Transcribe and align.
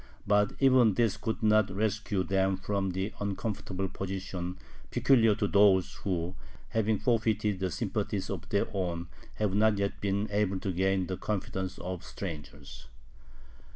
but 0.25 0.53
even 0.59 0.95
this 0.95 1.15
could 1.15 1.43
not 1.43 1.69
rescue 1.69 2.23
them 2.23 2.57
from 2.57 2.89
the 2.89 3.13
uncomfortable 3.19 3.87
position 3.87 4.57
peculiar 4.89 5.35
to 5.35 5.47
those 5.47 5.93
who, 5.97 6.33
having 6.69 6.97
forfeited 6.97 7.59
the 7.59 7.69
sympathies 7.69 8.27
of 8.27 8.49
their 8.49 8.65
own, 8.73 9.07
have 9.35 9.53
not 9.53 9.77
yet 9.77 10.01
been 10.01 10.27
able 10.31 10.59
to 10.59 10.71
gain 10.71 11.05
the 11.05 11.17
confidence 11.17 11.77
of 11.77 12.03
strangers. 12.03 12.87